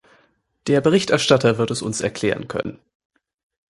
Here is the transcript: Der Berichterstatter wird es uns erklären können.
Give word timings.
Der 0.65 0.81
Berichterstatter 0.81 1.59
wird 1.59 1.69
es 1.69 1.83
uns 1.83 2.01
erklären 2.01 2.47
können. 2.47 2.79